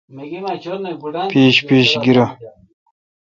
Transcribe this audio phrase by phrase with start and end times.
[1.33, 2.17] پیݭ پیݭ گیر۔